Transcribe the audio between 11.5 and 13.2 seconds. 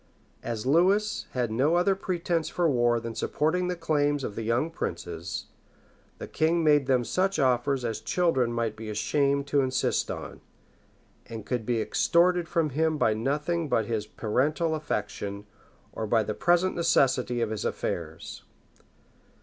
be extorted from him by